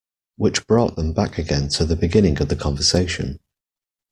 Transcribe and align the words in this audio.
Which 0.37 0.65
brought 0.65 0.95
them 0.95 1.13
back 1.13 1.37
again 1.37 1.69
to 1.73 1.85
the 1.85 1.95
beginning 1.95 2.41
of 2.41 2.49
the 2.49 2.55
conversation. 2.55 3.37